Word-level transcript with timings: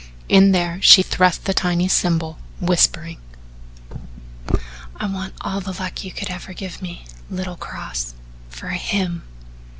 In 0.27 0.51
there 0.51 0.81
she 0.81 1.03
thrust 1.03 1.45
the 1.45 1.53
tiny 1.53 1.87
symbol, 1.87 2.39
whispering: 2.59 3.19
"I 4.95 5.05
want 5.05 5.35
all 5.41 5.61
the 5.61 5.73
luck 5.79 6.03
you 6.03 6.11
could 6.11 6.31
ever 6.31 6.53
give 6.53 6.81
me, 6.81 7.05
little 7.29 7.55
cross 7.55 8.15
for 8.49 8.69
HIM." 8.69 9.21